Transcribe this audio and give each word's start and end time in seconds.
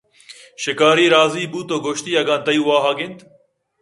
شکاری 0.63 1.07
راضی 1.15 1.43
بُوت 1.51 1.69
ءُ 1.75 1.83
گوٛشتے 1.83 2.11
اگاں 2.21 2.39
تئی 2.45 2.59
واہگ 2.67 2.99
اِنت 3.01 3.19